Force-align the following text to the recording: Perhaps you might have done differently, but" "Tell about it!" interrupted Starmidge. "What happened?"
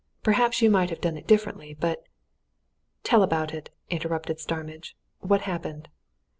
Perhaps 0.23 0.63
you 0.63 0.71
might 0.71 0.89
have 0.89 0.99
done 0.99 1.13
differently, 1.27 1.75
but" 1.79 2.05
"Tell 3.03 3.21
about 3.21 3.53
it!" 3.53 3.69
interrupted 3.91 4.39
Starmidge. 4.39 4.97
"What 5.19 5.41
happened?" 5.41 5.89